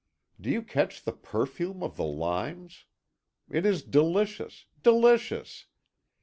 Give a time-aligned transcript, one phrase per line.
[0.41, 2.85] Do you catch the perfume of the limes?
[3.51, 5.67] It is delicious delicious!